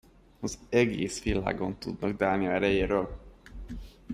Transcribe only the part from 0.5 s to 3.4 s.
egész világon tudnak Dánia erejéről.